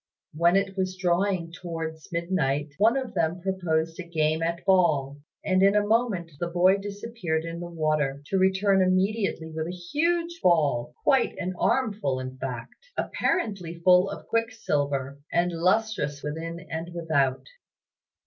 When 0.33 0.55
it 0.55 0.75
was 0.75 0.97
drawing 0.97 1.51
towards 1.51 2.11
midnight, 2.11 2.73
one 2.79 2.97
of 2.97 3.13
them 3.13 3.39
proposed 3.39 3.99
a 3.99 4.03
game 4.03 4.41
at 4.41 4.65
ball; 4.65 5.19
and 5.45 5.61
in 5.61 5.75
a 5.75 5.85
moment 5.85 6.31
the 6.39 6.47
boy 6.47 6.77
disappeared 6.77 7.45
in 7.45 7.59
the 7.59 7.69
water, 7.69 8.23
to 8.25 8.39
return 8.39 8.81
immediately 8.81 9.51
with 9.51 9.67
a 9.67 9.71
huge 9.91 10.41
ball 10.41 10.95
quite 11.03 11.35
an 11.37 11.53
armful 11.55 12.19
in 12.19 12.35
fact 12.39 12.73
apparently 12.97 13.75
full 13.75 14.09
of 14.09 14.25
quicksilver, 14.25 15.19
and 15.31 15.51
lustrous 15.51 16.23
within 16.23 16.59
and 16.67 16.89
without. 16.95 17.45